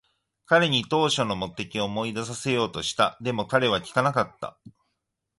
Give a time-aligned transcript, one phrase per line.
[0.47, 3.19] 彼に当初の目的を思い出させようとした。
[3.21, 4.57] でも、彼は聞かなかった。